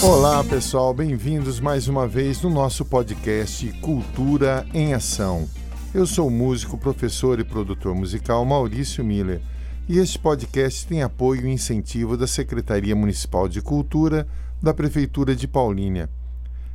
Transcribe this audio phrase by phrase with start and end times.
[0.00, 5.48] Olá pessoal, bem-vindos mais uma vez no nosso podcast Cultura em Ação.
[5.92, 9.40] Eu sou o músico, professor e produtor musical Maurício Miller
[9.88, 14.24] e este podcast tem apoio e incentivo da Secretaria Municipal de Cultura
[14.62, 16.08] da Prefeitura de Paulínia.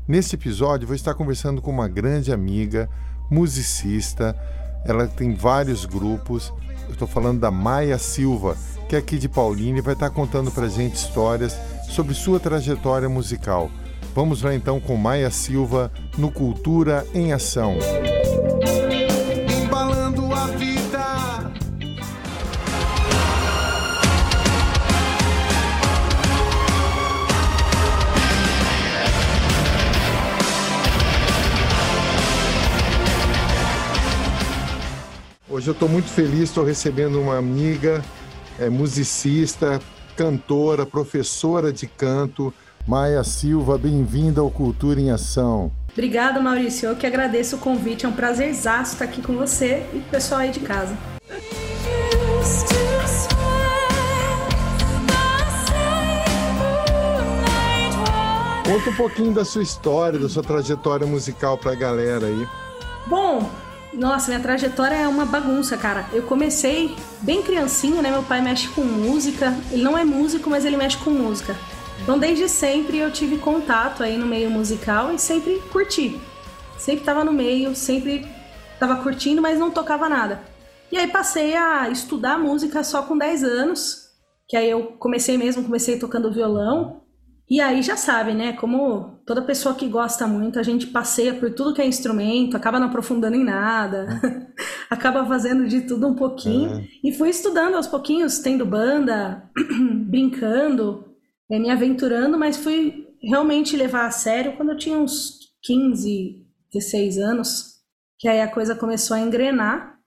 [0.06, 2.90] Neste episódio, vou estar conversando com uma grande amiga,
[3.32, 4.36] musicista.
[4.84, 6.52] Ela tem vários grupos.
[6.88, 8.58] Eu estou falando da Maia Silva,
[8.90, 11.58] que é aqui de Paulínia e vai estar contando para gente histórias
[11.94, 13.70] sobre sua trajetória musical.
[14.16, 17.78] Vamos lá então com Maia Silva no Cultura em Ação.
[19.62, 21.54] Embalando a vida.
[35.48, 38.04] Hoje eu estou muito feliz, estou recebendo uma amiga,
[38.60, 39.80] é, musicista,
[40.16, 42.54] cantora, professora de canto,
[42.88, 43.78] Maia Silva.
[43.78, 45.72] Bem-vinda ao Cultura em Ação.
[45.92, 46.90] Obrigada, Maurício.
[46.90, 48.06] Eu que agradeço o convite.
[48.06, 50.98] É um prazer estar aqui com você e o pessoal aí de casa.
[58.66, 62.48] Conta um pouquinho da sua história, da sua trajetória musical para a galera aí.
[63.06, 63.50] Bom,
[63.94, 66.06] nossa, minha trajetória é uma bagunça, cara.
[66.12, 68.10] Eu comecei bem criancinha, né?
[68.12, 69.54] Meu pai mexe com música.
[69.72, 71.56] Ele não é músico, mas ele mexe com música.
[72.02, 76.20] Então, desde sempre eu tive contato aí no meio musical e sempre curti.
[76.78, 78.28] Sempre tava no meio, sempre
[78.80, 80.42] tava curtindo, mas não tocava nada.
[80.92, 84.10] E aí passei a estudar música só com 10 anos,
[84.48, 87.03] que aí eu comecei mesmo, comecei tocando violão.
[87.50, 88.54] E aí já sabe, né?
[88.54, 92.80] Como toda pessoa que gosta muito, a gente passeia por tudo que é instrumento, acaba
[92.80, 94.08] não aprofundando em nada,
[94.90, 96.80] acaba fazendo de tudo um pouquinho.
[96.80, 96.88] É.
[97.04, 99.50] E fui estudando aos pouquinhos, tendo banda,
[100.08, 101.06] brincando,
[101.52, 107.18] é, me aventurando, mas fui realmente levar a sério quando eu tinha uns 15, 16
[107.18, 107.74] anos,
[108.20, 110.00] que aí a coisa começou a engrenar.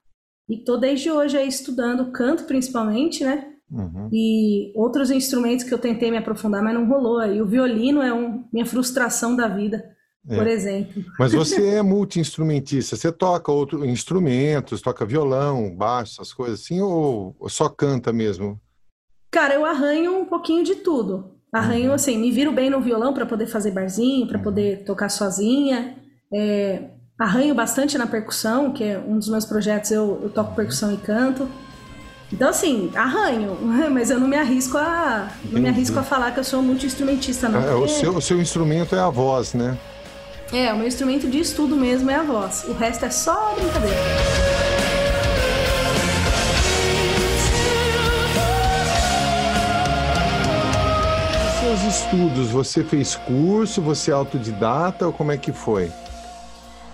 [0.48, 3.55] E tô desde hoje aí estudando canto principalmente, né?
[3.70, 4.08] Uhum.
[4.12, 7.24] E outros instrumentos que eu tentei me aprofundar, mas não rolou.
[7.26, 9.84] E o violino é um, minha frustração da vida,
[10.28, 10.36] é.
[10.36, 11.04] por exemplo.
[11.18, 17.36] Mas você é multi-instrumentista, você toca outros instrumentos, toca violão, baixo, essas coisas assim, ou
[17.48, 18.60] só canta mesmo?
[19.30, 21.32] Cara, eu arranho um pouquinho de tudo.
[21.52, 21.94] Arranho, uhum.
[21.94, 24.44] assim, me viro bem no violão para poder fazer barzinho, para uhum.
[24.44, 25.96] poder tocar sozinha.
[26.32, 30.92] É, arranho bastante na percussão, que é um dos meus projetos, eu, eu toco percussão
[30.92, 31.48] e canto.
[32.32, 33.56] Então, assim, arranho,
[33.90, 35.28] mas eu não me arrisco a.
[35.50, 37.60] Não me arrisco a falar que eu sou multi-instrumentista, não.
[37.60, 37.84] É, porque...
[37.84, 39.76] o, seu, o seu instrumento é a voz, né?
[40.52, 42.64] É, o meu instrumento de estudo mesmo é a voz.
[42.68, 43.96] O resto é só brincadeira.
[51.66, 55.90] seus estudos, você fez curso, você é autodidata ou como é que foi?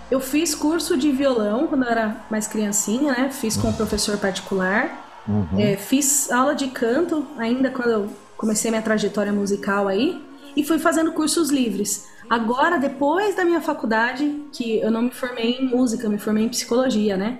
[0.09, 3.29] Eu fiz curso de violão quando eu era mais criancinha, né?
[3.31, 5.02] Fiz com um professor particular.
[5.27, 5.59] Uhum.
[5.59, 10.21] É, fiz aula de canto ainda quando eu comecei minha trajetória musical aí
[10.55, 12.07] e fui fazendo cursos livres.
[12.29, 16.49] Agora, depois da minha faculdade, que eu não me formei em música, me formei em
[16.49, 17.39] psicologia, né?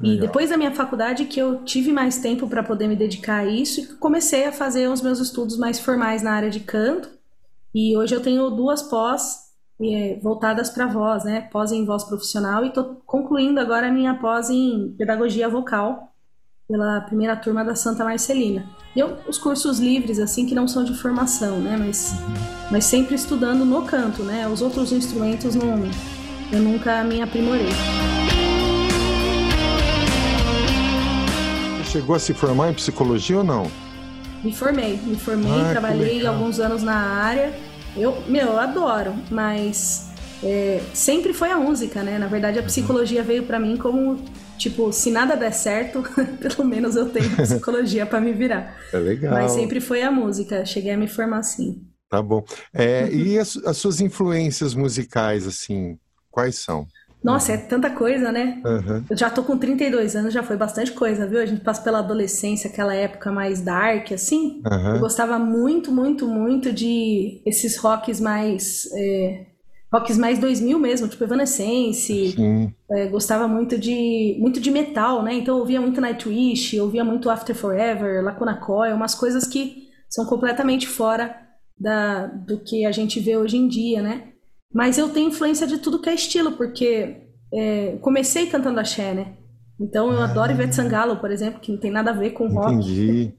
[0.00, 0.16] Legal.
[0.16, 3.44] E depois da minha faculdade que eu tive mais tempo para poder me dedicar a
[3.44, 7.08] isso e comecei a fazer os meus estudos mais formais na área de canto.
[7.74, 11.48] E hoje eu tenho duas pós é, voltadas para voz, né?
[11.52, 16.11] Pós em voz profissional e estou concluindo agora a minha pós em pedagogia vocal
[16.68, 18.64] pela primeira turma da Santa Marcelina.
[18.94, 21.76] E os cursos livres, assim, que não são de formação, né?
[21.78, 22.14] Mas,
[22.70, 24.46] mas sempre estudando no canto, né?
[24.46, 25.82] Os outros instrumentos não,
[26.52, 27.70] eu nunca me aprimorei.
[31.78, 33.70] Você chegou a se formar em psicologia ou não?
[34.44, 37.54] Me formei, me formei, ah, trabalhei alguns anos na área.
[37.96, 40.10] Eu, meu, eu adoro, mas
[40.42, 42.18] é, sempre foi a música, né?
[42.18, 44.18] Na verdade, a psicologia veio para mim como
[44.58, 46.02] Tipo, se nada der certo,
[46.40, 48.76] pelo menos eu tenho psicologia para me virar.
[48.92, 49.32] É legal.
[49.32, 50.64] Mas sempre foi a música.
[50.64, 51.86] Cheguei a me formar assim.
[52.08, 52.44] Tá bom.
[52.74, 55.98] É, e as, as, suas influências musicais, assim,
[56.30, 56.86] quais são?
[57.24, 58.60] Nossa, é tanta coisa, né?
[58.64, 59.04] Uhum.
[59.08, 61.40] Eu já tô com 32 anos, já foi bastante coisa, viu?
[61.40, 64.60] A gente passa pela adolescência, aquela época mais dark, assim.
[64.66, 64.94] Uhum.
[64.96, 68.88] Eu gostava muito, muito, muito de esses rocks mais.
[68.92, 69.51] É
[69.92, 72.34] rocks mais 2000 mesmo, tipo Evanescence.
[72.90, 75.34] É, gostava muito de muito de metal, né?
[75.34, 80.24] Então eu ouvia muito Nightwish, ouvia muito After Forever, Lacuna Coil, umas coisas que são
[80.24, 81.36] completamente fora
[81.78, 84.28] da, do que a gente vê hoje em dia, né?
[84.72, 89.34] Mas eu tenho influência de tudo que é estilo, porque é, comecei cantando axé, né?
[89.78, 90.24] Então eu ah.
[90.24, 92.72] adoro Ivete Sangalo, por exemplo, que não tem nada a ver com rock.
[92.72, 93.34] Entendi.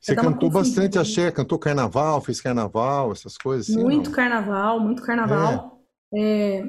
[0.00, 3.82] Você cantou bastante axé, cantou carnaval, fez carnaval, essas coisas assim?
[3.82, 5.70] Muito carnaval, muito carnaval.
[5.70, 5.73] É.
[6.16, 6.64] É,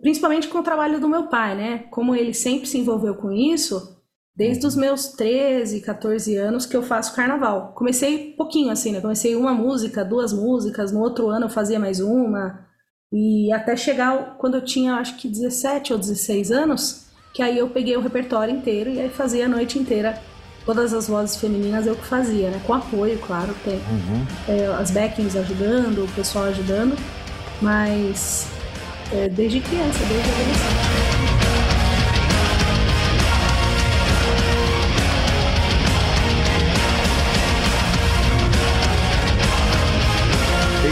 [0.00, 1.78] principalmente com o trabalho do meu pai, né?
[1.90, 4.02] Como ele sempre se envolveu com isso,
[4.36, 7.72] desde os meus 13, 14 anos que eu faço carnaval.
[7.74, 9.00] Comecei pouquinho assim, né?
[9.00, 12.66] Comecei uma música, duas músicas, no outro ano eu fazia mais uma.
[13.12, 17.70] E até chegar quando eu tinha acho que 17 ou 16 anos, que aí eu
[17.70, 20.20] peguei o repertório inteiro e aí fazia a noite inteira
[20.64, 22.60] todas as vozes femininas eu que fazia, né?
[22.66, 24.26] Com apoio, claro, tem uhum.
[24.48, 26.96] é, as backings ajudando, o pessoal ajudando,
[27.64, 28.46] mas
[29.10, 30.84] é, desde criança, desde adolescente.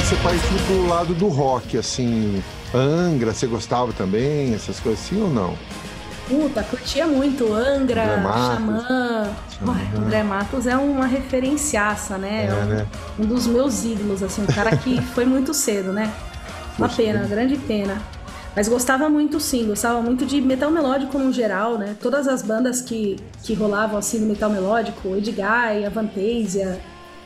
[0.01, 2.43] Você partiu pro lado do rock, assim,
[2.75, 5.57] Angra, você gostava também, essas coisas assim ou não?
[6.29, 9.31] Puta, curtia muito Angra, Xamã.
[9.97, 12.47] André Matos é uma referenciaça, né?
[12.47, 12.87] É, é um, né?
[13.19, 16.13] um, dos meus ídolos, assim, um cara que foi muito cedo, né?
[16.79, 18.01] Uma Poxa, pena, grande pena.
[18.55, 21.97] Mas gostava muito, sim, gostava muito de metal melódico no geral, né?
[22.01, 26.79] Todas as bandas que, que rolavam assim no metal melódico, Edguy, Avantasia,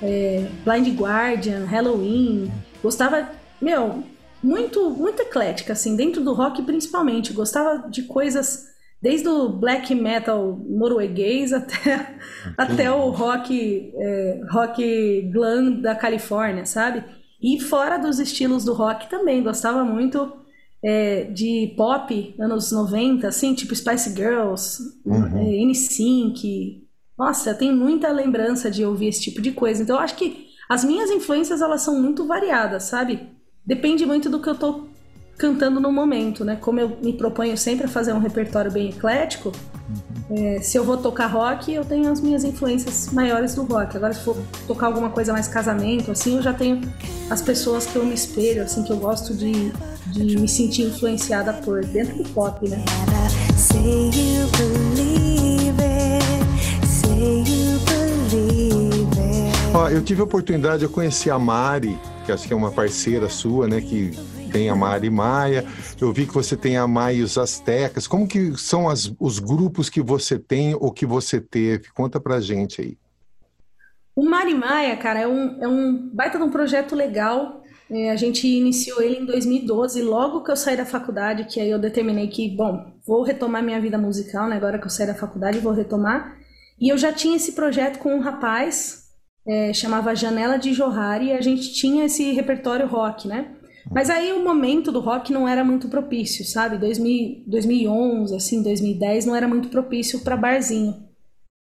[0.03, 2.51] é, Blind Guardian, Halloween.
[2.81, 3.29] Gostava,
[3.61, 4.05] meu,
[4.43, 7.33] muito, muito eclética, assim, dentro do rock principalmente.
[7.33, 8.67] Gostava de coisas
[9.03, 12.17] desde o black metal norueguês até,
[12.57, 17.05] até o rock, é, rock glam da Califórnia, sabe?
[17.43, 20.33] E fora dos estilos do rock também, gostava muito
[20.83, 25.39] é, de pop, anos 90, assim, tipo Spice Girls, uhum.
[25.39, 26.85] é, NSYNC.
[27.19, 29.83] Nossa, tem muita lembrança de ouvir esse tipo de coisa.
[29.83, 33.29] Então, eu acho que as minhas influências, elas são muito variadas, sabe?
[33.65, 34.89] Depende muito do que eu tô
[35.37, 36.57] cantando no momento, né?
[36.61, 39.53] Como eu me proponho sempre a fazer um repertório bem eclético,
[40.31, 40.37] uhum.
[40.37, 43.97] é, se eu vou tocar rock, eu tenho as minhas influências maiores do rock.
[43.97, 44.37] Agora, se for
[44.67, 46.81] tocar alguma coisa mais casamento, assim, eu já tenho
[47.29, 49.71] as pessoas que eu me espelho, assim, que eu gosto de,
[50.07, 52.83] de me sentir influenciada por dentro do pop, né?
[59.75, 63.29] Ó, eu tive a oportunidade de conhecer a Mari, que acho que é uma parceira
[63.29, 65.65] sua, né, que tem a Mari Maia,
[66.01, 68.07] eu vi que você tem a Maia e os Aztecas.
[68.07, 71.91] Como que são as, os grupos que você tem ou que você teve?
[71.95, 72.99] Conta pra gente aí.
[74.15, 77.63] O Mari Maia, cara, é um, é um baita de um projeto legal.
[77.91, 81.71] É, a gente iniciou ele em 2012, logo que eu saí da faculdade, que aí
[81.71, 84.57] eu determinei que, bom, vou retomar minha vida musical, né?
[84.57, 86.37] Agora que eu saí da faculdade, vou retomar.
[86.81, 89.05] E eu já tinha esse projeto com um rapaz,
[89.47, 93.55] é, chamava Janela de Johari, e a gente tinha esse repertório rock, né?
[93.91, 96.77] Mas aí o momento do rock não era muito propício, sabe?
[96.77, 101.07] 2000, 2011, assim, 2010 não era muito propício para barzinho.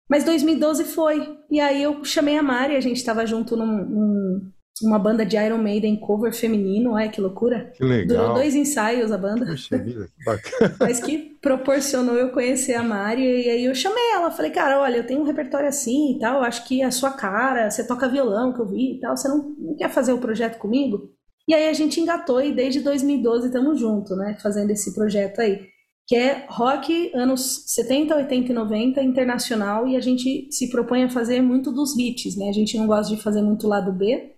[0.08, 1.36] Mas 2012 foi.
[1.50, 4.52] E aí eu chamei a Mari, a gente estava junto num, num,
[4.82, 7.72] numa banda de Iron Maiden cover feminino, olha que loucura.
[7.74, 8.06] Que legal.
[8.06, 9.46] Durou dois ensaios a banda.
[9.46, 10.76] Puxa vida, que bacana.
[10.80, 13.22] Mas que proporcionou eu conhecer a Mari.
[13.22, 16.42] E aí eu chamei ela, falei, cara, olha, eu tenho um repertório assim e tal,
[16.42, 19.28] acho que é a sua cara, você toca violão que eu vi e tal, você
[19.28, 21.15] não, não quer fazer o projeto comigo?
[21.48, 24.36] E aí a gente engatou e desde 2012 estamos juntos, né?
[24.42, 25.68] Fazendo esse projeto aí.
[26.08, 31.10] Que é rock anos 70, 80 e 90, internacional, e a gente se propõe a
[31.10, 32.48] fazer muito dos hits, né?
[32.48, 34.36] A gente não gosta de fazer muito lado B,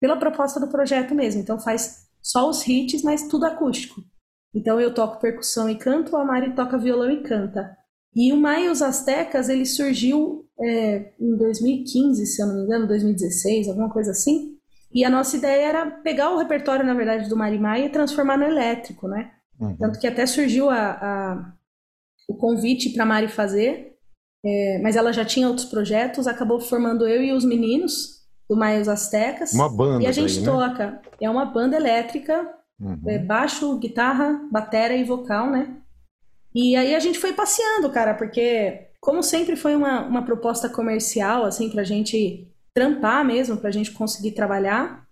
[0.00, 1.40] pela proposta do projeto mesmo.
[1.40, 4.02] Então faz só os hits, mas tudo acústico.
[4.54, 7.76] Então eu toco percussão e canto, a Mari toca violão e canta.
[8.14, 12.86] E o Maio os Aztecas, ele surgiu é, em 2015, se eu não me engano,
[12.86, 14.55] 2016, alguma coisa assim.
[14.92, 18.44] E a nossa ideia era pegar o repertório, na verdade, do Marimai e transformar no
[18.44, 19.32] elétrico, né?
[19.58, 19.76] Uhum.
[19.76, 21.52] Tanto que até surgiu a, a
[22.28, 23.94] o convite para a Mari fazer,
[24.44, 28.88] é, mas ela já tinha outros projetos, acabou formando eu e os meninos do Maios
[28.88, 29.52] Aztecas.
[29.52, 30.04] Uma banda.
[30.04, 30.50] E a gente daí, né?
[30.50, 30.90] toca.
[30.90, 31.00] Né?
[31.22, 32.48] É uma banda elétrica,
[32.80, 33.00] uhum.
[33.06, 35.76] é, baixo, guitarra, batera e vocal, né?
[36.54, 41.44] E aí a gente foi passeando, cara, porque como sempre foi uma, uma proposta comercial,
[41.44, 45.02] assim, pra gente trampar mesmo para a gente conseguir trabalhar.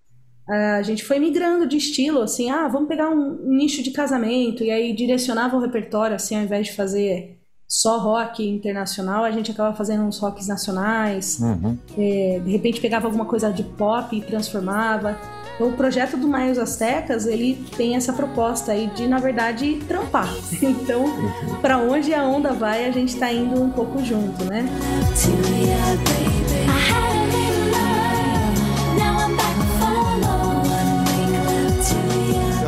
[0.47, 4.71] A gente foi migrando de estilo, assim, ah, vamos pegar um, nicho de casamento, e
[4.71, 9.75] aí direcionava o repertório, assim, ao invés de fazer só rock internacional, a gente acaba
[9.75, 11.79] fazendo uns rocks nacionais, uhum.
[11.97, 15.19] é, de repente pegava alguma coisa de pop e transformava.
[15.55, 20.29] Então, o projeto do Maios Aztecas, ele tem essa proposta aí de, na verdade, trampar.
[20.61, 21.61] Então, uhum.
[21.63, 24.67] para onde a onda vai, a gente está indo um pouco junto, né?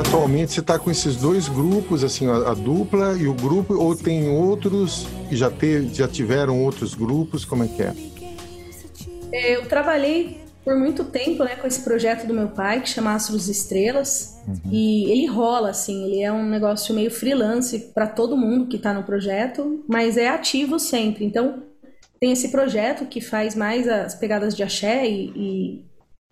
[0.07, 3.97] Atualmente você está com esses dois grupos, assim, a, a, dupla e o grupo, ou
[3.97, 7.45] tem outros que já, te, já tiveram outros grupos?
[7.45, 7.93] Como é que é?
[9.33, 13.15] É, eu trabalhei por muito tempo, né, com esse projeto do meu pai, que chama
[13.15, 14.73] Astros Estrelas, uhum.
[14.73, 18.93] e ele rola, assim, ele é um negócio meio freelance para todo mundo que está
[18.93, 21.25] no projeto, mas é ativo sempre.
[21.25, 21.63] Então,
[22.21, 25.85] tem esse projeto que faz mais as pegadas de axé e, e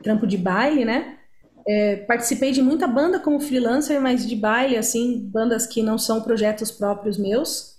[0.02, 1.19] trampo de baile, né?
[1.66, 6.21] É, participei de muita banda como freelancer, mas de baile, assim, bandas que não são
[6.21, 7.78] projetos próprios meus.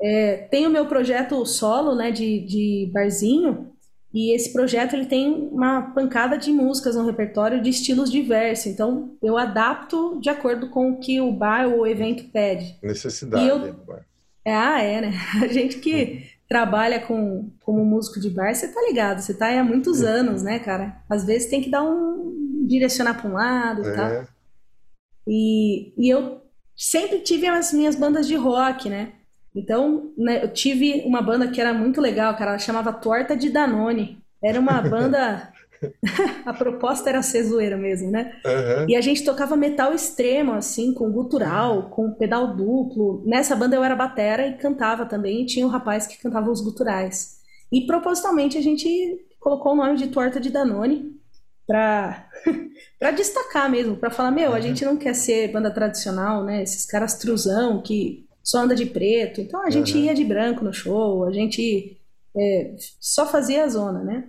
[0.00, 3.70] É, tem o meu projeto solo, né, de, de barzinho,
[4.12, 8.66] e esse projeto ele tem uma pancada de músicas no repertório de estilos diversos.
[8.66, 12.76] Então, eu adapto de acordo com o que o bar ou o evento pede.
[12.82, 13.46] Necessidade.
[13.46, 13.76] Eu...
[14.44, 15.12] É, ah, é, né?
[15.40, 19.58] A gente que trabalha com, como músico de bar, você tá ligado, você tá aí
[19.58, 20.96] há muitos anos, né, cara?
[21.08, 22.49] Às vezes tem que dar um.
[22.70, 23.94] Direcionar para um lado e é.
[23.94, 24.26] tal.
[25.26, 26.40] E, e eu
[26.76, 29.12] sempre tive as minhas bandas de rock, né?
[29.54, 33.50] Então, né, eu tive uma banda que era muito legal, cara, ela chamava Torta de
[33.50, 34.18] Danone.
[34.42, 35.52] Era uma banda.
[36.44, 38.34] a proposta era ser zoeira mesmo, né?
[38.44, 38.88] Uhum.
[38.88, 43.22] E a gente tocava metal extremo, assim, com gutural, com pedal duplo.
[43.26, 46.60] Nessa banda eu era batera e cantava também, e tinha um rapaz que cantava os
[46.60, 47.38] guturais.
[47.72, 51.19] E propositalmente a gente colocou o nome de Torta de Danone
[51.70, 52.28] pra,
[52.98, 56.64] pra destacar mesmo, pra falar, meu, a gente não quer ser banda tradicional, né?
[56.64, 59.40] Esses caras truzão que só anda de preto.
[59.40, 60.02] Então a gente uhum.
[60.02, 61.96] ia de branco no show, a gente
[62.36, 64.28] é, só fazia a zona, né?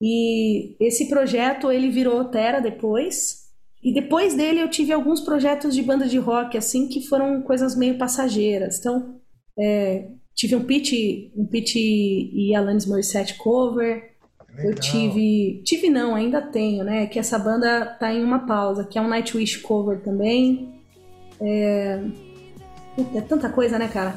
[0.00, 3.42] E esse projeto ele virou Terra depois.
[3.80, 7.76] E depois dele eu tive alguns projetos de banda de rock assim que foram coisas
[7.76, 8.80] meio passageiras.
[8.80, 9.20] Então
[9.56, 14.11] é, tive um pitch, um pitch e Alanis Morissette cover.
[14.54, 14.70] Legal.
[14.70, 17.06] Eu tive, tive não, ainda tenho, né?
[17.06, 20.68] Que essa banda tá em uma pausa, que é um Nightwish cover também.
[21.40, 22.00] É,
[23.14, 24.14] é tanta coisa, né, cara?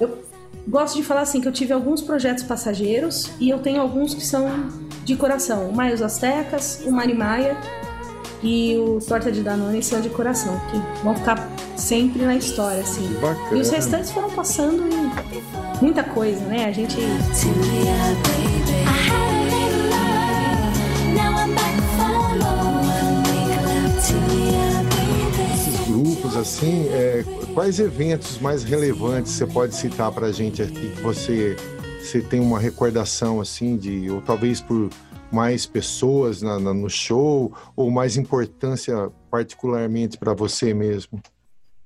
[0.00, 0.18] Eu
[0.66, 4.24] gosto de falar assim que eu tive alguns projetos passageiros e eu tenho alguns que
[4.24, 4.68] são
[5.04, 5.70] de coração.
[5.70, 7.56] O Maia os Aztecas, o Mari Maia
[8.42, 13.08] e o Torta de Danone são de coração, que vão ficar sempre na história, assim.
[13.20, 13.56] Bacana.
[13.56, 15.10] E os restantes foram passando em
[15.80, 16.66] muita coisa, né?
[16.66, 16.96] A gente.
[26.48, 31.54] Assim, é, quais eventos mais relevantes você pode citar para a gente aqui que você,
[32.00, 34.88] você tem uma recordação assim de, ou talvez por
[35.30, 41.20] mais pessoas na, na, no show, ou mais importância particularmente para você mesmo?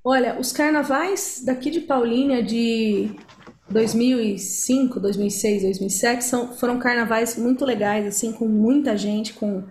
[0.01, 3.11] Olha, os carnavais daqui de Paulínia de
[3.69, 9.63] 2005, 2006, 2007 são, foram carnavais muito legais, assim, com muita gente, com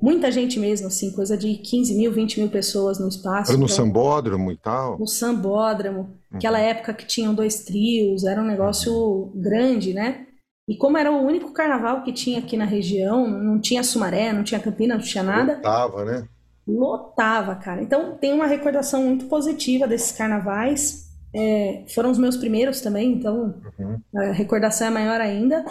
[0.00, 3.50] muita gente mesmo, assim, coisa de 15 mil, 20 mil pessoas no espaço.
[3.50, 4.98] Era no então, Sambódromo e tal?
[4.98, 6.38] No Sambódromo, uhum.
[6.38, 9.32] aquela época que tinham dois trios, era um negócio uhum.
[9.34, 10.26] grande, né?
[10.68, 14.44] E como era o único carnaval que tinha aqui na região, não tinha Sumaré, não
[14.44, 15.54] tinha Campina, não tinha nada.
[15.56, 16.28] Lotava, né?
[16.66, 17.82] Lotava, cara.
[17.82, 21.08] Então tem uma recordação muito positiva desses carnavais.
[21.34, 24.00] É, foram os meus primeiros também, então uhum.
[24.14, 25.64] a recordação é maior ainda.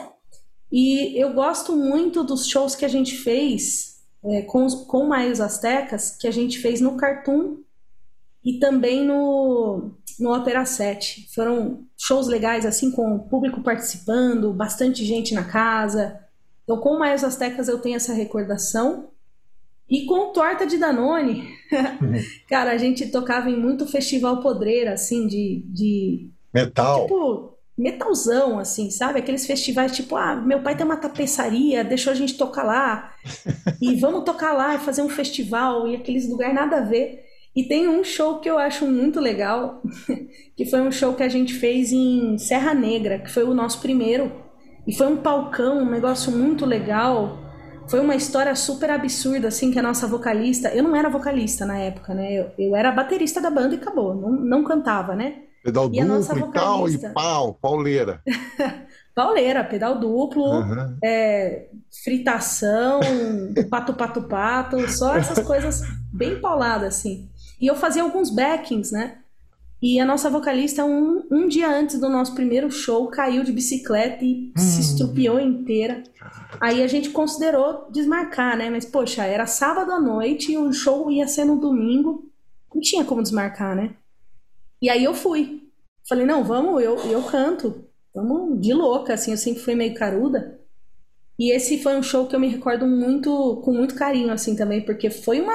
[0.72, 3.87] E eu gosto muito dos shows que a gente fez
[4.26, 7.58] é, com, com mais Aztecas que a gente fez no Cartoon
[8.44, 11.28] e também no, no Opera 7.
[11.34, 16.20] Foram shows legais, assim, com o público participando, bastante gente na casa.
[16.64, 19.10] Então, com mais Aztecas eu tenho essa recordação.
[19.90, 21.48] E com Torta de Danone,
[22.50, 25.64] cara, a gente tocava em muito festival podreira, assim, de.
[25.68, 27.04] de Metal.
[27.04, 29.20] Tipo, metalzão, assim, sabe?
[29.20, 33.12] Aqueles festivais tipo, ah, meu pai tem uma tapeçaria, deixou a gente tocar lá,
[33.80, 37.24] e vamos tocar lá e fazer um festival, e aqueles lugares nada a ver.
[37.56, 39.82] E tem um show que eu acho muito legal,
[40.56, 43.80] que foi um show que a gente fez em Serra Negra, que foi o nosso
[43.80, 44.32] primeiro,
[44.88, 47.40] e foi um palcão, um negócio muito legal.
[47.90, 50.70] Foi uma história super absurda, assim, que a nossa vocalista.
[50.70, 52.34] Eu não era vocalista na época, né?
[52.34, 55.47] Eu, eu era baterista da banda e acabou, não, não cantava, né?
[55.68, 58.22] Pedal e duplo e tal, e pau, pauleira.
[59.14, 60.98] pauleira, pedal duplo, uhum.
[61.04, 61.68] é,
[62.06, 63.02] fritação,
[63.70, 65.82] pato, pato, pato, só essas coisas
[66.14, 67.28] bem pauladas, assim.
[67.60, 69.18] E eu fazia alguns backings, né?
[69.82, 74.24] E a nossa vocalista, um, um dia antes do nosso primeiro show, caiu de bicicleta
[74.24, 74.62] e hum.
[74.62, 76.02] se estrupiou inteira.
[76.62, 78.70] Aí a gente considerou desmarcar, né?
[78.70, 82.26] Mas, poxa, era sábado à noite e o show ia ser no domingo.
[82.74, 83.92] Não tinha como desmarcar, né?
[84.82, 85.70] E aí eu fui.
[86.08, 87.86] Falei, não, vamos, eu, eu canto.
[88.14, 90.60] Vamos de louca, assim, eu sempre fui meio caruda.
[91.40, 94.84] E esse foi um show que eu me recordo muito, com muito carinho, assim, também,
[94.84, 95.54] porque foi uma,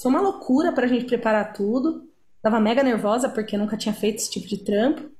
[0.00, 2.08] foi uma loucura pra gente preparar tudo.
[2.40, 5.10] Tava mega nervosa, porque nunca tinha feito esse tipo de trampo.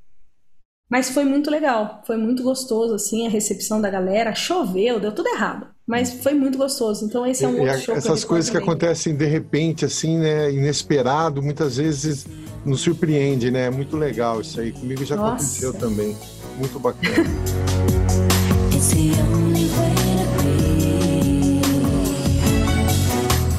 [0.95, 4.33] Mas foi muito legal, foi muito gostoso, assim, a recepção da galera.
[4.33, 7.05] Choveu, deu tudo errado, mas foi muito gostoso.
[7.05, 7.97] Então esse é um outro show.
[7.97, 12.25] Essas que coisas que acontecem de repente, assim, né, inesperado, muitas vezes
[12.65, 13.67] nos surpreende, né?
[13.67, 14.71] É muito legal isso aí.
[14.71, 15.45] Comigo já Nossa.
[15.45, 16.17] aconteceu também.
[16.61, 17.25] Muito bacana.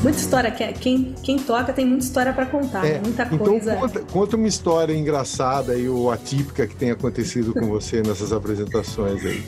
[0.05, 3.71] Muita história, quem, quem toca tem muita história para contar, é, muita então coisa.
[3.71, 8.31] Então conta, conta, uma história engraçada e ou atípica que tenha acontecido com você nessas
[8.31, 9.43] apresentações aí.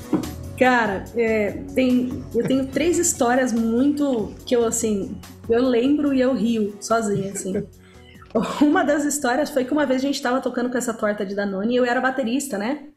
[0.58, 5.16] Cara, é, tem, eu tenho três histórias muito que eu assim,
[5.48, 7.64] eu lembro e eu rio sozinha assim.
[8.60, 11.36] Uma das histórias foi que uma vez a gente estava tocando com essa torta de
[11.36, 12.88] Danone e eu era baterista, né?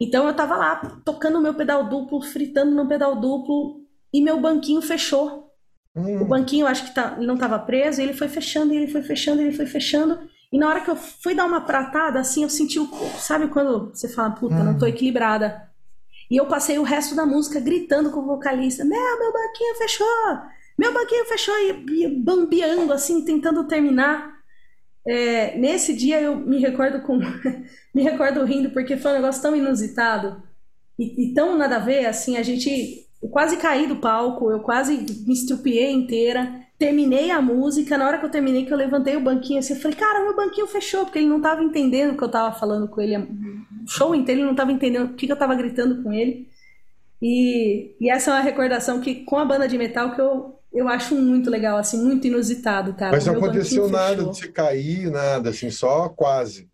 [0.00, 4.40] Então eu tava lá tocando o meu pedal duplo, fritando no pedal duplo e meu
[4.40, 5.49] banquinho fechou.
[5.94, 6.22] Hum.
[6.22, 9.02] O banquinho, acho que tá, não estava preso, e ele foi fechando, e ele foi
[9.02, 10.18] fechando, e ele foi fechando.
[10.52, 12.88] E na hora que eu fui dar uma pratada, assim, eu senti o.
[13.18, 14.64] Sabe quando você fala, puta, hum.
[14.64, 15.68] não tô equilibrada?
[16.30, 20.06] E eu passei o resto da música gritando com o vocalista: Meu, meu banquinho fechou!
[20.78, 21.54] Meu banquinho fechou!
[21.58, 24.38] E, e bambeando, assim, tentando terminar.
[25.06, 27.18] É, nesse dia eu me recordo com.
[27.92, 30.42] me recordo rindo, porque foi um negócio tão inusitado
[30.98, 34.60] e, e tão nada a ver, assim, a gente eu quase caí do palco, eu
[34.60, 34.96] quase
[35.26, 36.64] me estrupiei inteira.
[36.78, 39.80] Terminei a música, na hora que eu terminei, que eu levantei o banquinho assim, eu
[39.80, 42.88] falei, cara, meu banquinho fechou, porque ele não tava entendendo o que eu tava falando
[42.88, 43.16] com ele.
[43.18, 46.48] O show inteiro ele não tava entendendo o que, que eu tava gritando com ele.
[47.20, 50.88] E, e essa é uma recordação que, com a banda de metal, que eu, eu
[50.88, 53.12] acho muito legal, assim, muito inusitado, cara.
[53.12, 54.30] Mas não aconteceu nada fechou.
[54.30, 56.66] de você cair, nada, assim, só quase.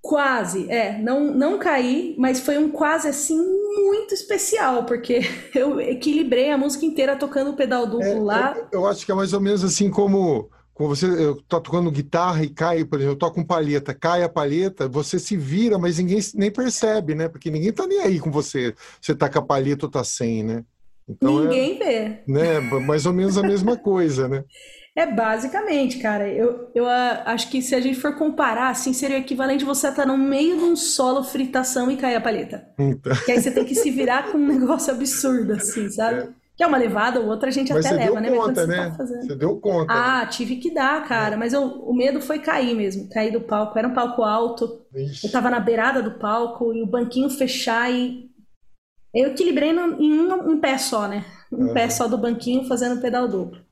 [0.00, 5.20] Quase, é, não, não caí, mas foi um quase assim muito especial, porque
[5.54, 8.56] eu equilibrei a música inteira tocando o pedal duplo é, lá.
[8.56, 12.44] Eu, eu, acho que é mais ou menos assim como, como você eu tocando guitarra
[12.44, 15.98] e cai, por exemplo, eu toco com palheta, cai a palheta, você se vira, mas
[15.98, 17.28] ninguém nem percebe, né?
[17.28, 20.44] Porque ninguém tá nem aí com você, você tá com a palheta ou tá sem,
[20.44, 20.64] né?
[21.08, 22.18] Então, é ninguém é, vê.
[22.26, 22.60] Né?
[22.86, 24.44] Mais ou menos a mesma coisa, né?
[24.98, 26.28] É basicamente, cara.
[26.28, 29.86] Eu, eu uh, acho que se a gente for comparar, assim, seria o equivalente você
[29.86, 32.66] estar no meio de um solo fritação e cair a palheta.
[32.76, 33.12] Então.
[33.24, 36.22] Que aí você tem que se virar com um negócio absurdo, assim, sabe?
[36.22, 36.28] É.
[36.56, 38.28] Que é uma levada ou outra a gente mas até leva, né?
[38.28, 38.94] Conta, mas né?
[38.98, 39.92] Tá você deu conta.
[39.92, 40.26] Ah, né?
[40.26, 41.36] tive que dar, cara.
[41.36, 41.38] É.
[41.38, 43.78] Mas eu, o medo foi cair mesmo, cair do palco.
[43.78, 44.84] Era um palco alto.
[44.92, 45.28] Ixi.
[45.28, 48.28] Eu tava na beirada do palco e o banquinho fechar e.
[49.14, 51.24] Eu equilibrei no, em um, um, pé só, né?
[51.52, 51.72] Um uhum.
[51.72, 53.67] pé só do banquinho fazendo pedal duplo.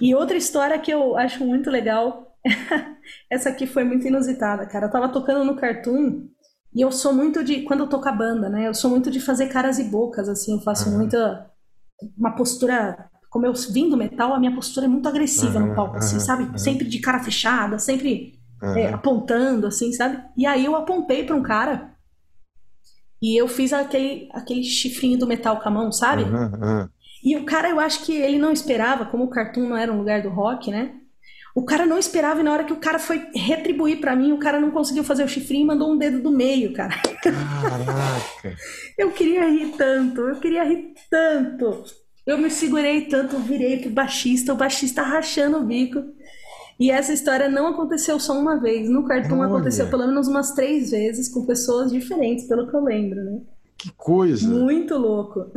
[0.00, 2.36] E outra história que eu acho muito legal,
[3.30, 4.86] essa aqui foi muito inusitada, cara.
[4.86, 6.28] Eu tava tocando no Cartoon
[6.74, 7.62] e eu sou muito de.
[7.62, 8.68] Quando eu toco a banda, né?
[8.68, 10.54] Eu sou muito de fazer caras e bocas, assim.
[10.54, 10.98] Eu faço uhum.
[10.98, 11.50] muita.
[12.16, 13.08] Uma postura.
[13.30, 16.18] Como eu vim do metal, a minha postura é muito agressiva uhum, no palco, assim,
[16.18, 16.58] sabe?
[16.58, 20.20] Sempre de cara fechada, sempre é, apontando, assim, sabe?
[20.36, 21.94] E aí eu apontei pra um cara
[23.22, 26.24] e eu fiz aquele, aquele chifrinho do metal com a mão, sabe?
[27.22, 29.98] E o cara, eu acho que ele não esperava, como o Cartoon não era um
[29.98, 30.94] lugar do rock, né?
[31.54, 34.38] O cara não esperava e na hora que o cara foi retribuir para mim, o
[34.38, 36.94] cara não conseguiu fazer o chifrinho e mandou um dedo do meio, cara.
[37.22, 38.56] Caraca!
[38.96, 41.84] eu queria rir tanto, eu queria rir tanto.
[42.26, 46.04] Eu me segurei tanto, virei pro baixista, o baixista rachando o bico.
[46.78, 48.88] E essa história não aconteceu só uma vez.
[48.88, 49.48] No Cartoon Olha.
[49.48, 53.40] aconteceu pelo menos umas três vezes com pessoas diferentes, pelo que eu lembro, né?
[53.80, 54.46] Que coisa!
[54.46, 55.50] Muito louco.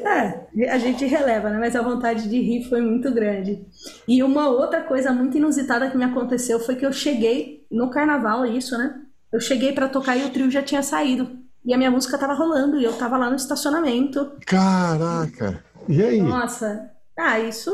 [0.00, 1.58] é, a gente releva, né?
[1.58, 3.64] Mas a vontade de rir foi muito grande.
[4.06, 8.44] E uma outra coisa muito inusitada que me aconteceu foi que eu cheguei no carnaval,
[8.44, 9.02] isso, né?
[9.32, 11.38] Eu cheguei para tocar e o trio já tinha saído.
[11.64, 14.32] E a minha música tava rolando e eu tava lá no estacionamento.
[14.46, 15.62] Caraca!
[15.88, 16.20] E aí?
[16.20, 16.90] Nossa.
[17.16, 17.70] Ah, isso,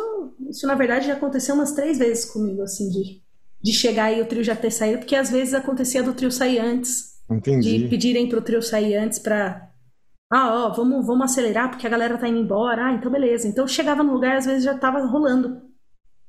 [0.51, 3.23] isso na verdade já aconteceu umas três vezes comigo, assim, de,
[3.63, 6.59] de chegar e o trio já ter saído, porque às vezes acontecia do trio sair
[6.59, 7.14] antes.
[7.31, 7.79] Entendi.
[7.79, 9.71] De pedirem pro trio sair antes pra.
[10.31, 12.87] Ah, ó, vamos, vamos acelerar porque a galera tá indo embora.
[12.87, 13.47] Ah, então beleza.
[13.47, 15.63] Então chegava no lugar, às vezes já tava rolando.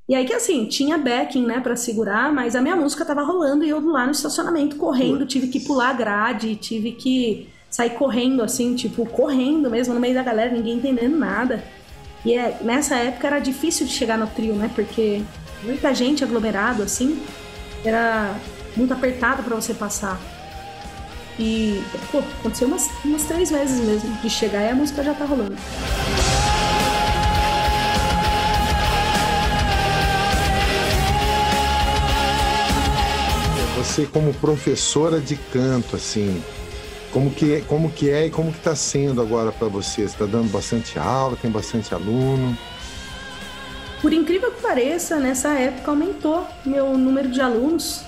[0.08, 3.64] E aí que assim, tinha backing, né, pra segurar, mas a minha música tava rolando
[3.64, 8.40] e eu lá no estacionamento correndo, tive que pular a grade, tive que sair correndo,
[8.40, 11.62] assim, tipo, correndo mesmo no meio da galera, ninguém entendendo nada.
[12.24, 15.22] E é, nessa época era difícil de chegar no trio, né, porque
[15.64, 17.20] muita gente aglomerado, assim,
[17.84, 18.32] era
[18.76, 20.20] muito apertado para você passar.
[21.38, 25.24] E, pô, aconteceu umas, umas três vezes mesmo de chegar e a música já tá
[25.24, 25.56] rolando.
[33.76, 36.42] Você como professora de canto, assim,
[37.12, 40.02] como que, como que é e como que está sendo agora para você?
[40.02, 42.56] Você está dando bastante aula, tem bastante aluno?
[44.00, 48.05] Por incrível que pareça, nessa época aumentou meu número de alunos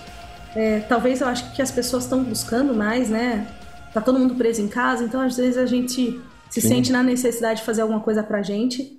[0.58, 3.46] É, talvez eu acho que as pessoas estão buscando mais, né?
[3.94, 6.68] Tá todo mundo preso em casa, então às vezes a gente se Sim.
[6.68, 8.98] sente na necessidade de fazer alguma coisa pra gente.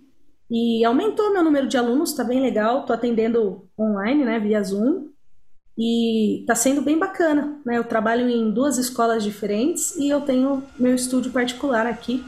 [0.49, 2.85] E aumentou meu número de alunos, tá bem legal.
[2.85, 5.09] Tô atendendo online, né, via Zoom.
[5.77, 7.77] E tá sendo bem bacana, né?
[7.77, 12.23] Eu trabalho em duas escolas diferentes e eu tenho meu estúdio particular aqui.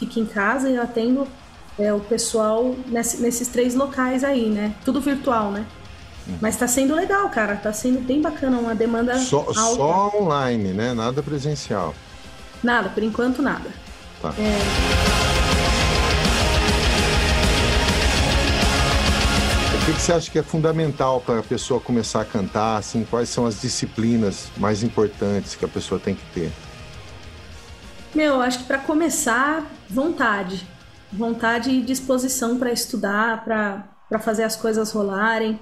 [0.00, 1.28] Fico em casa e eu atendo
[1.78, 4.74] é, o pessoal nesse, nesses três locais aí, né?
[4.84, 5.64] Tudo virtual, né?
[6.28, 6.38] Hum.
[6.40, 7.56] Mas tá sendo legal, cara.
[7.56, 9.54] Tá sendo bem bacana, uma demanda só, alta.
[9.54, 10.94] Só online, né?
[10.94, 11.94] Nada presencial.
[12.62, 13.70] Nada, por enquanto nada.
[14.22, 14.34] Tá.
[14.38, 15.24] É...
[19.74, 22.78] O que, que, você acha que é fundamental para a pessoa começar a cantar?
[22.78, 26.50] Assim, quais são as disciplinas mais importantes que a pessoa tem que ter?
[28.14, 30.66] Meu, acho que para começar, vontade.
[31.12, 35.60] Vontade e disposição para estudar, para fazer as coisas rolarem.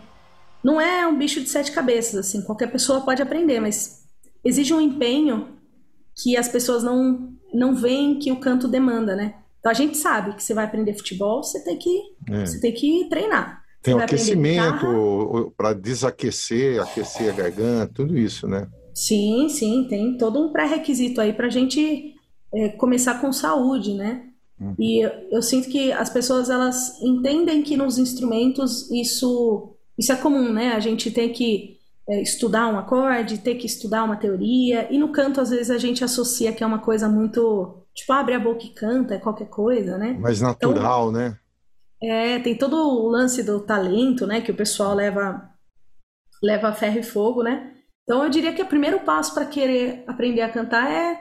[0.62, 4.02] Não é um bicho de sete cabeças, assim, qualquer pessoa pode aprender, mas
[4.44, 5.48] exige um empenho
[6.14, 9.34] que as pessoas não, não veem que o canto demanda, né?
[9.58, 12.46] Então a gente sabe que você vai aprender futebol, você tem que, é.
[12.46, 13.62] você tem que treinar.
[13.82, 18.68] Tem o aquecimento para desaquecer, aquecer a garganta, tudo isso, né?
[18.94, 22.14] Sim, sim, tem todo um pré-requisito aí para a gente
[22.54, 24.28] é, começar com saúde, né?
[24.60, 24.74] Uhum.
[24.78, 30.16] E eu, eu, sinto que as pessoas elas entendem que nos instrumentos isso isso é
[30.16, 30.72] comum, né?
[30.72, 31.78] A gente tem que
[32.08, 35.78] é, estudar um acorde, ter que estudar uma teoria e no canto às vezes a
[35.78, 39.48] gente associa que é uma coisa muito tipo abre a boca e canta, é qualquer
[39.48, 40.14] coisa, né?
[40.14, 41.38] Mais natural, então, né?
[42.02, 44.40] É, tem todo o lance do talento, né?
[44.40, 45.48] Que o pessoal leva,
[46.42, 47.72] leva ferro e fogo, né?
[48.02, 51.20] Então eu diria que o primeiro passo para querer aprender a cantar é,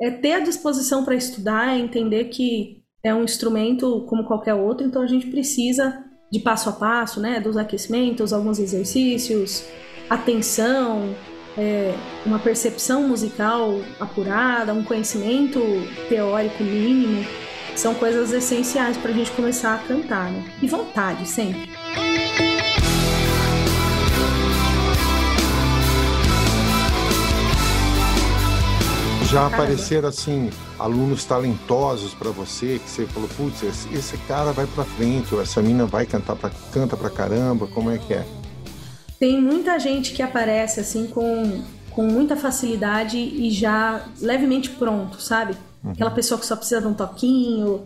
[0.00, 4.84] é ter a disposição para estudar, é entender que é um instrumento como qualquer outro,
[4.84, 7.40] então a gente precisa de passo a passo, né?
[7.40, 9.64] Dos aquecimentos, alguns exercícios,
[10.08, 11.14] atenção,
[11.56, 15.60] é, uma percepção musical apurada, um conhecimento
[16.08, 17.24] teórico mínimo
[17.74, 20.44] são coisas essenciais para a gente começar a cantar, né?
[20.62, 21.68] E vontade, sempre.
[29.30, 34.66] Já apareceram assim alunos talentosos para você que você falou, putz, esse, esse cara vai
[34.66, 38.24] para frente, ou essa mina vai cantar pra, canta pra caramba, como é que é?
[39.18, 41.60] Tem muita gente que aparece assim com,
[41.90, 45.56] com muita facilidade e já levemente pronto, sabe?
[45.82, 45.90] Uhum.
[45.90, 47.84] Aquela pessoa que só precisa de um toquinho,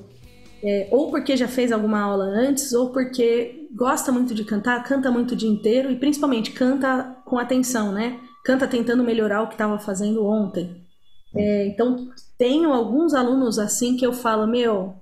[0.62, 5.10] é, ou porque já fez alguma aula antes, ou porque gosta muito de cantar, canta
[5.10, 8.18] muito o dia inteiro e principalmente canta com atenção, né?
[8.44, 10.89] Canta tentando melhorar o que estava fazendo ontem.
[11.34, 14.94] É, então, tenho alguns alunos assim que eu falo, meu,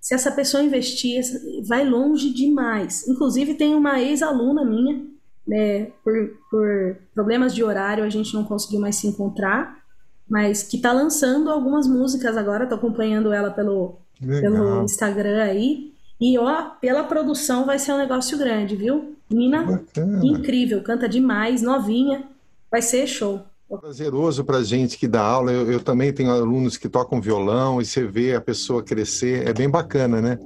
[0.00, 1.20] se essa pessoa investir,
[1.66, 3.06] vai longe demais.
[3.06, 5.04] Inclusive, tem uma ex-aluna minha,
[5.46, 6.14] né, por,
[6.50, 9.86] por problemas de horário, a gente não conseguiu mais se encontrar
[10.28, 15.92] mas que tá lançando algumas músicas agora, tô acompanhando ela pelo, pelo Instagram aí.
[16.20, 19.14] E ó, pela produção vai ser um negócio grande, viu?
[19.30, 19.82] Mina
[20.22, 22.24] incrível, canta demais, novinha,
[22.70, 23.42] vai ser show.
[23.68, 25.50] Prazeroso para gente que dá aula.
[25.52, 29.52] Eu, eu também tenho alunos que tocam violão e você vê a pessoa crescer, é
[29.52, 30.38] bem bacana, né?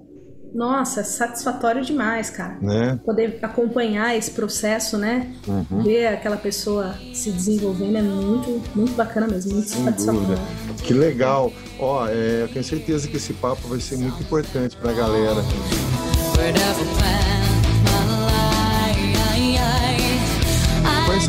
[0.54, 2.59] Nossa, satisfatório demais, cara.
[2.61, 2.98] Né?
[3.04, 5.33] Poder acompanhar esse processo, né?
[5.46, 5.83] Uhum.
[5.83, 10.26] Ver aquela pessoa se desenvolvendo é muito, muito bacana mesmo, muito Sem satisfatório.
[10.26, 10.83] Dúvida.
[10.83, 11.52] Que legal.
[11.78, 15.42] Ó, é, eu tenho certeza que esse papo vai ser muito importante pra galera.
[16.35, 17.50] Quais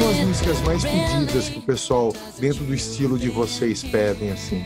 [0.01, 4.65] são as músicas mais pedidas que o pessoal, dentro do estilo de vocês, pedem assim?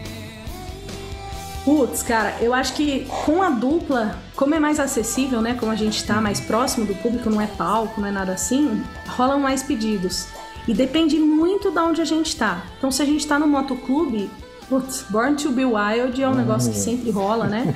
[1.65, 5.57] Putz, cara, eu acho que com a dupla, como é mais acessível, né?
[5.59, 8.81] Como a gente tá mais próximo do público, não é palco, não é nada assim,
[9.07, 10.27] rolam mais pedidos.
[10.67, 12.63] E depende muito de onde a gente tá.
[12.77, 14.29] Então, se a gente tá no motoclube,
[14.69, 17.75] putz, Born to Be Wild é um negócio que sempre rola, né?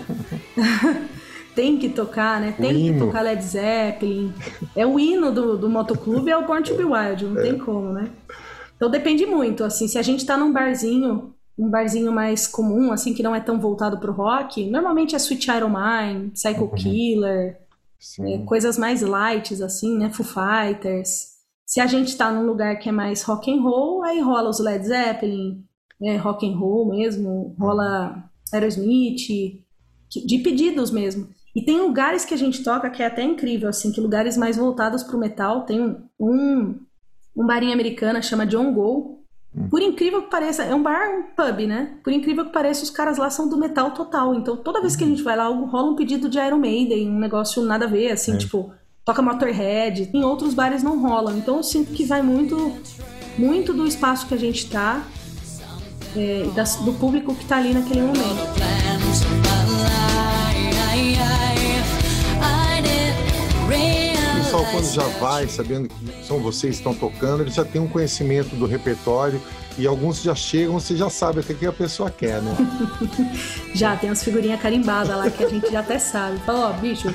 [1.60, 2.54] tem que tocar, né?
[2.54, 4.34] Tem que tocar Led Zeppelin.
[4.74, 7.44] É o hino do, do motoclube, é o Born to Be Wild, não é.
[7.44, 8.10] tem como, né?
[8.78, 13.14] Então depende muito, assim, se a gente tá num barzinho um barzinho mais comum, assim,
[13.14, 16.70] que não é tão voltado pro rock, normalmente é Sweet Child Mine, Psycho uhum.
[16.70, 17.60] Killer,
[18.22, 20.10] é, coisas mais light, assim, né?
[20.10, 21.40] Foo Fighters.
[21.66, 24.62] Se a gente tá num lugar que é mais rock and roll, aí rola os
[24.62, 25.62] Led Zeppelin,
[26.02, 28.24] é, rock and roll mesmo, rola uhum.
[28.54, 29.28] Aerosmith,
[30.26, 31.28] de pedidos mesmo.
[31.56, 34.58] E tem lugares que a gente toca que é até incrível, assim, que lugares mais
[34.58, 35.66] voltados pro metal.
[35.66, 36.80] Tem um,
[37.36, 39.20] um, barinho americana, chama John Go,
[39.70, 41.98] por incrível que pareça, é um bar, um pub, né?
[42.04, 44.36] Por incrível que pareça, os caras lá são do metal total.
[44.36, 47.20] Então, toda vez que a gente vai lá, rola um pedido de Iron Maiden, um
[47.20, 48.38] negócio nada a ver, assim, é.
[48.38, 48.72] tipo,
[49.04, 50.12] toca Motorhead.
[50.14, 51.38] Em outros bares não rolam.
[51.38, 52.78] Então, eu sinto que vai muito
[53.38, 55.02] muito do espaço que a gente está
[56.16, 59.59] é, e do público que está ali naquele momento.
[64.60, 67.88] Pessoal, quando já vai, sabendo que são vocês que estão tocando, ele já tem um
[67.88, 69.42] conhecimento do repertório
[69.78, 72.56] e alguns já chegam, você já sabe o que a pessoa quer, né?
[73.74, 76.38] já, tem umas figurinhas carimbadas lá que a gente já até sabe.
[76.40, 77.08] Fala, ó, oh, bicho,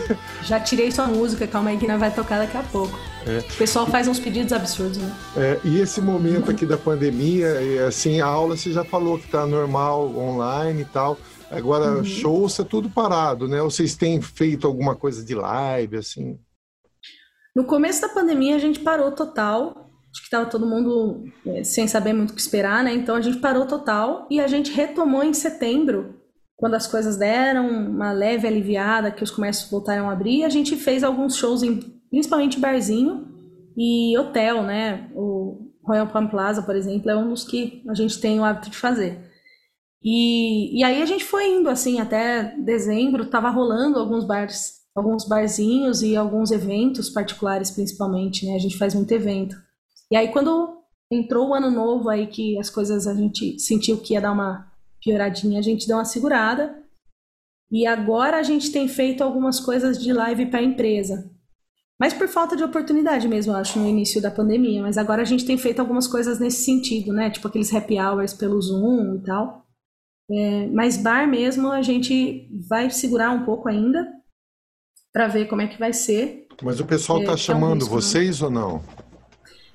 [0.42, 2.98] já tirei sua música, calma aí que nós vai tocar daqui a pouco.
[3.26, 3.38] É.
[3.38, 5.14] O pessoal faz uns pedidos absurdos, né?
[5.36, 9.46] É, e esse momento aqui da pandemia, assim, a aula você já falou que tá
[9.46, 11.18] normal, online e tal.
[11.50, 12.04] Agora, uhum.
[12.04, 13.60] shows é tudo parado, né?
[13.60, 16.38] Ou vocês têm feito alguma coisa de live, assim?
[17.54, 21.88] No começo da pandemia, a gente parou total acho que estava todo mundo é, sem
[21.88, 22.94] saber muito o que esperar, né?
[22.94, 26.20] Então a gente parou total e a gente retomou em setembro,
[26.56, 30.76] quando as coisas deram uma leve aliviada, que os comércios voltaram a abrir, a gente
[30.76, 33.26] fez alguns shows em principalmente barzinho
[33.76, 35.10] e hotel, né?
[35.16, 38.70] O Royal Palm Plaza, por exemplo, é um dos que a gente tem o hábito
[38.70, 39.18] de fazer.
[40.00, 45.26] E, e aí a gente foi indo assim até dezembro, tava rolando alguns bares, alguns
[45.26, 48.54] barzinhos e alguns eventos particulares principalmente, né?
[48.54, 49.56] A gente faz muito evento.
[50.10, 50.78] E aí quando
[51.10, 54.70] entrou o ano novo aí que as coisas a gente sentiu que ia dar uma
[55.02, 56.82] pioradinha, a gente deu uma segurada.
[57.70, 61.30] E agora a gente tem feito algumas coisas de live para a empresa.
[61.98, 64.82] Mas por falta de oportunidade mesmo, eu acho, no início da pandemia.
[64.82, 67.30] Mas agora a gente tem feito algumas coisas nesse sentido, né?
[67.30, 69.64] Tipo aqueles happy hours pelo Zoom e tal.
[70.30, 74.08] É, mas bar mesmo a gente vai segurar um pouco ainda
[75.14, 76.48] para ver como é que vai ser.
[76.60, 78.00] Mas o pessoal está é, chamando um risco, né?
[78.02, 78.82] vocês ou não?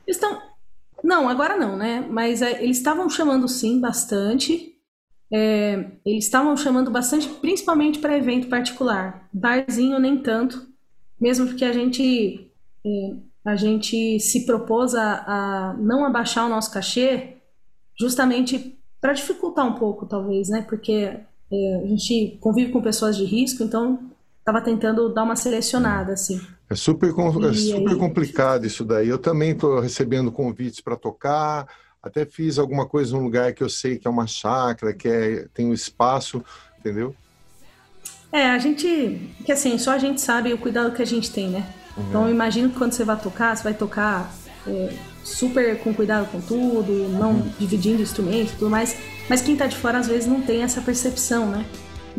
[0.06, 0.42] estão.
[1.02, 2.06] Não, agora não, né?
[2.10, 4.76] Mas é, eles estavam chamando sim bastante.
[5.32, 9.30] É, eles estavam chamando bastante, principalmente para evento particular.
[9.32, 10.68] Barzinho nem tanto,
[11.20, 12.52] mesmo porque a gente
[12.86, 17.38] é, a gente se propôs a, a, não abaixar o nosso cachê,
[17.98, 20.66] justamente para dificultar um pouco, talvez, né?
[20.68, 21.18] Porque
[21.52, 24.12] é, a gente convive com pessoas de risco, então
[24.50, 26.42] estava tentando dar uma selecionada, assim.
[26.70, 29.08] É super, é super complicado isso daí.
[29.08, 31.68] Eu também estou recebendo convites para tocar,
[32.02, 35.48] até fiz alguma coisa num lugar que eu sei que é uma chácara, que é,
[35.54, 36.44] tem um espaço,
[36.80, 37.16] entendeu?
[38.32, 39.34] É, a gente.
[39.46, 41.68] Que assim, só a gente sabe o cuidado que a gente tem, né?
[41.98, 42.04] Uhum.
[42.08, 44.32] Então eu imagino que quando você vai tocar, você vai tocar
[44.68, 47.52] é, super com cuidado com tudo, não uhum.
[47.60, 48.96] dividindo instrumentos e tudo mais.
[49.28, 51.66] Mas quem está de fora às vezes não tem essa percepção, né?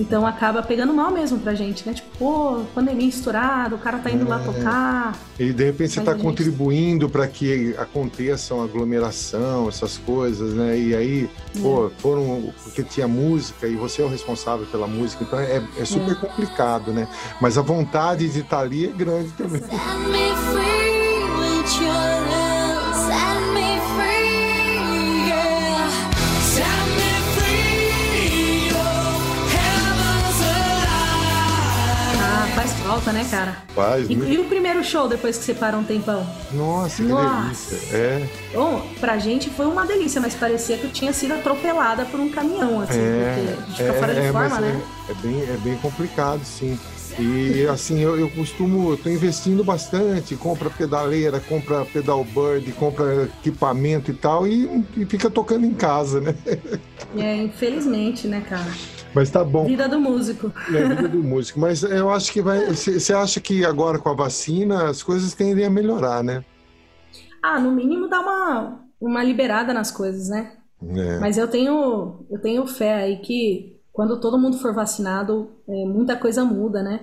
[0.01, 1.93] Então acaba pegando mal mesmo pra gente, né?
[1.93, 4.29] Tipo, pô, pandemia estourada, o cara tá indo é.
[4.29, 5.15] lá tocar.
[5.39, 6.23] E de repente você tá gente...
[6.23, 10.79] contribuindo para que aconteça uma aglomeração, essas coisas, né?
[10.79, 11.61] E aí, é.
[11.61, 15.85] pô, foram porque tinha música e você é o responsável pela música, então é, é
[15.85, 16.15] super é.
[16.15, 17.07] complicado, né?
[17.39, 19.61] Mas a vontade de estar tá ali é grande também.
[33.01, 33.57] Falta, né, cara?
[33.75, 34.09] Faz.
[34.09, 36.27] E, e, o primeiro show depois que você para um tempão?
[36.53, 37.75] Nossa, que Nossa.
[37.75, 37.97] delícia.
[37.97, 38.29] É.
[38.55, 42.29] Bom, pra gente foi uma delícia, mas parecia que eu tinha sido atropelada por um
[42.29, 44.83] caminhão, assim, é, porque fica é, fora de é, forma, né?
[45.09, 46.79] É, é, bem, é bem complicado, sim.
[47.19, 54.11] E assim, eu, eu costumo, estou investindo bastante, compra pedaleira, compra pedal bird, compra equipamento
[54.11, 56.35] e tal, e, e fica tocando em casa, né?
[57.17, 58.71] É, infelizmente, né, cara?
[59.15, 59.65] Mas tá bom.
[59.65, 60.53] Vida do músico.
[60.69, 61.59] É, vida do músico.
[61.59, 62.67] Mas eu acho que vai.
[62.67, 66.45] Você acha que agora com a vacina as coisas tendem a melhorar, né?
[67.43, 70.53] Ah, no mínimo dá uma, uma liberada nas coisas, né?
[70.83, 71.19] É.
[71.19, 76.17] Mas eu tenho, eu tenho fé aí que quando todo mundo for vacinado, é, muita
[76.17, 77.01] coisa muda, né?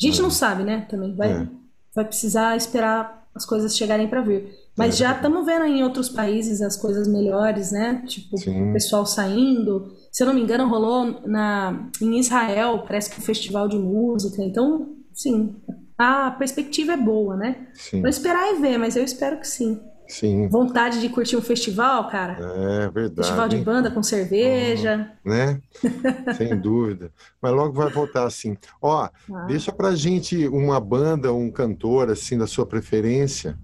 [0.00, 0.22] A gente é.
[0.22, 0.86] não sabe, né?
[0.88, 1.48] Também vai, é.
[1.94, 4.48] vai precisar esperar as coisas chegarem para vir.
[4.76, 4.98] Mas é.
[4.98, 8.02] já estamos vendo em outros países as coisas melhores, né?
[8.06, 13.18] Tipo, o pessoal saindo se eu não me engano, rolou na, em Israel, parece que
[13.18, 14.40] um festival de música.
[14.44, 15.56] Então, sim,
[15.98, 17.66] a perspectiva é boa, né?
[17.74, 18.00] Sim.
[18.00, 19.80] Vou esperar e ver, mas eu espero que sim.
[20.06, 20.48] Sim.
[20.48, 22.36] Vontade de curtir um festival, cara?
[22.40, 23.26] É verdade.
[23.26, 25.10] Festival de banda com cerveja.
[25.24, 25.60] Uhum, né?
[26.36, 27.10] Sem dúvida.
[27.40, 28.56] Mas logo vai voltar assim.
[28.80, 29.10] Ó, ah.
[29.46, 33.58] deixa pra gente uma banda, um cantor, assim, da sua preferência.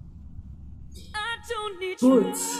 [1.99, 2.59] Putz.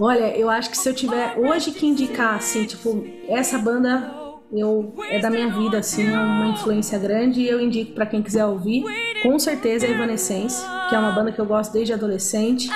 [0.00, 4.94] Olha, eu acho que se eu tiver hoje que indicar, assim, tipo, essa banda eu
[5.10, 8.46] é da minha vida, assim, é uma influência grande e eu indico para quem quiser
[8.46, 8.82] ouvir,
[9.22, 12.70] com certeza é Evanescence, que é uma banda que eu gosto desde adolescente.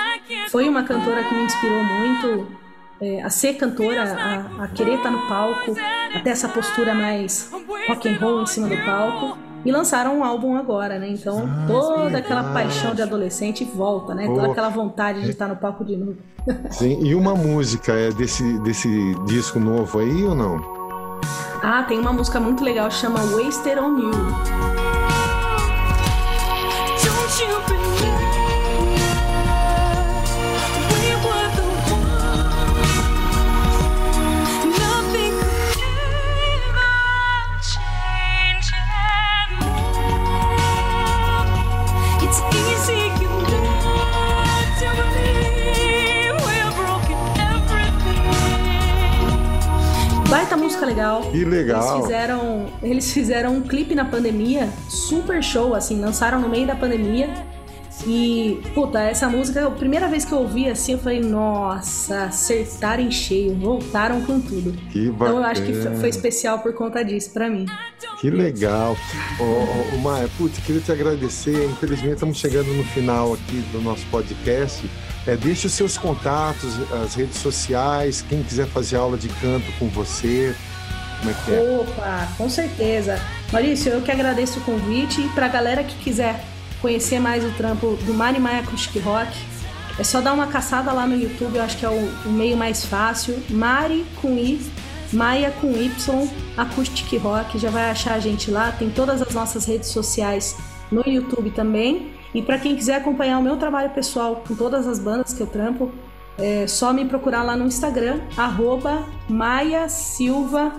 [0.51, 2.63] Foi uma cantora que me inspirou muito
[3.01, 5.75] é, a ser cantora, a, a querer estar no palco,
[6.15, 7.51] até essa postura mais
[7.89, 9.39] rock and roll em cima do palco.
[9.65, 11.09] e lançaram um álbum agora, né?
[11.09, 14.27] Então ah, toda aquela paixão de adolescente volta, né?
[14.27, 16.19] Toda aquela vontade de estar no palco de novo.
[16.71, 18.89] Sim, e uma música é desse, desse
[19.25, 20.82] disco novo aí ou não?
[21.65, 24.82] Ah, tem uma música muito legal, chama Wasted on You.
[50.87, 51.23] Legal.
[51.31, 51.95] Que legal.
[51.95, 56.75] Eles fizeram, eles fizeram um clipe na pandemia, super show, assim, lançaram no meio da
[56.75, 57.29] pandemia.
[58.07, 63.03] E, puta, essa música, a primeira vez que eu ouvi assim, eu falei, nossa, acertaram
[63.03, 64.73] em cheio, voltaram com tudo.
[64.91, 65.31] Que bacana.
[65.31, 67.67] Então eu acho que foi especial por conta disso para mim.
[68.21, 68.97] Que legal.
[69.39, 71.65] Ô, ô, ô Maia, putz, queria te agradecer.
[71.67, 74.89] Infelizmente estamos chegando no final aqui do nosso podcast.
[75.27, 79.89] É, deixe os seus contatos, as redes sociais, quem quiser fazer aula de canto com
[79.89, 80.57] você.
[81.23, 81.81] Como é que é?
[81.81, 83.21] Opa, com certeza.
[83.53, 85.21] Maurício, eu que agradeço o convite.
[85.21, 86.45] E para a galera que quiser
[86.81, 89.31] conhecer mais o trampo do Mari Maia Acoustic Rock,
[89.99, 92.57] é só dar uma caçada lá no YouTube, eu acho que é o, o meio
[92.57, 93.41] mais fácil.
[93.49, 94.61] Mari com I,
[95.13, 98.73] Maia com Y, Acoustic Rock, já vai achar a gente lá.
[98.73, 100.57] Tem todas as nossas redes sociais
[100.91, 102.11] no YouTube também.
[102.35, 105.47] E para quem quiser acompanhar o meu trabalho pessoal com todas as bandas que eu
[105.47, 105.93] trampo,
[106.37, 110.73] é só me procurar lá no Instagram, arroba Maia Silva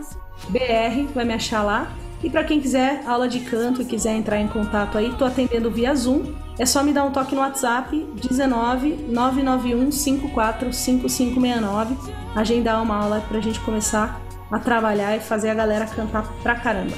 [0.50, 1.92] BR, vai me achar lá.
[2.24, 5.70] E para quem quiser aula de canto e quiser entrar em contato aí, tô atendendo
[5.70, 6.34] via Zoom.
[6.58, 11.98] É só me dar um toque no WhatsApp 19 991 54 5569.
[12.34, 16.96] Agendar uma aula pra gente começar a trabalhar e fazer a galera cantar pra caramba.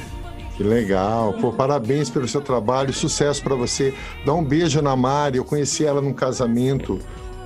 [0.56, 1.34] Que legal.
[1.34, 3.93] Pô, parabéns pelo seu trabalho, sucesso para você.
[4.26, 5.38] Dá um beijo na Mari.
[5.38, 7.00] Eu conheci ela num casamento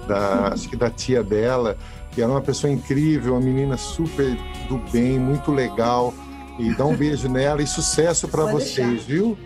[0.07, 1.77] da, acho que da tia dela,
[2.19, 6.13] que era uma pessoa incrível, uma menina super do bem, muito legal.
[6.59, 9.07] E dá um beijo nela e sucesso para vocês, deixar.
[9.07, 9.37] viu?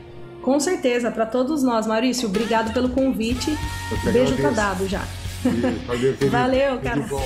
[0.42, 1.86] Com certeza, para todos nós.
[1.86, 3.56] Maurício, obrigado pelo convite.
[4.12, 5.04] Beijo tá dado já.
[5.86, 6.32] Valeu, querido.
[6.32, 7.02] Valeu, cara.
[7.02, 7.24] Tudo bom.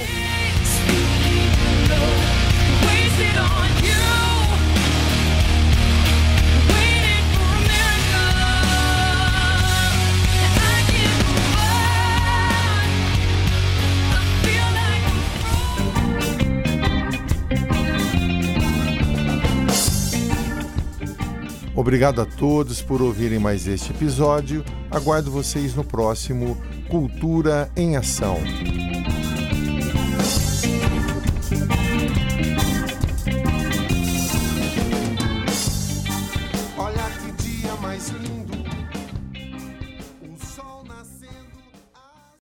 [21.78, 24.66] Obrigado a todos por ouvirem mais este episódio.
[24.90, 26.58] Aguardo vocês no próximo
[26.90, 28.36] Cultura em Ação.